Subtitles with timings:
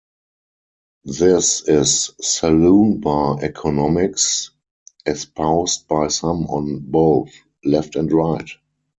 [1.05, 4.49] This is saloon-bar economics
[5.05, 7.29] espoused by some on both
[7.63, 8.49] left and right.